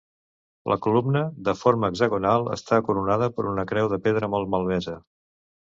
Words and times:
La 0.71 0.77
columna, 0.85 1.21
de 1.51 1.55
forma 1.59 1.91
hexagonal, 1.93 2.49
està 2.57 2.81
coronada 2.89 3.29
per 3.37 3.49
una 3.53 3.69
creu 3.75 3.95
de 3.95 4.05
pedra 4.09 4.33
molt 4.37 4.55
malmesa. 4.57 5.03